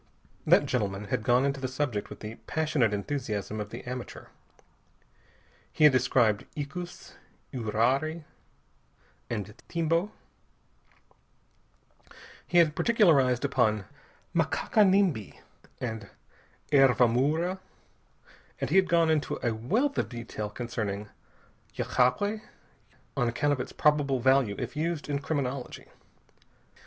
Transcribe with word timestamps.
That 0.47 0.65
gentleman 0.65 1.09
had 1.13 1.21
gone 1.21 1.45
into 1.45 1.59
the 1.59 1.67
subject 1.67 2.09
with 2.09 2.21
the 2.21 2.33
passionate 2.47 2.91
enthusiasm 2.91 3.59
of 3.61 3.69
the 3.69 3.83
amateur. 3.83 4.29
He 5.71 5.83
had 5.83 5.93
described 5.93 6.43
icus, 6.57 7.13
uirari 7.53 8.23
and 9.29 9.53
timbo. 9.67 10.11
He 12.47 12.57
had 12.57 12.75
particularized 12.75 13.45
upon 13.45 13.85
makaka 14.33 14.83
nimbi 14.83 15.39
and 15.79 16.09
hervamoura. 16.71 17.59
And 18.59 18.71
he 18.71 18.77
had 18.77 18.89
gone 18.89 19.11
into 19.11 19.37
a 19.43 19.53
wealth 19.53 19.99
of 19.99 20.09
detail 20.09 20.49
concerning 20.49 21.09
yagué, 21.77 22.41
on 23.15 23.27
account 23.27 23.53
of 23.53 23.59
its 23.59 23.71
probable 23.71 24.19
value 24.19 24.55
if 24.57 24.75
used 24.75 25.07
in 25.07 25.19
criminology. 25.19 25.89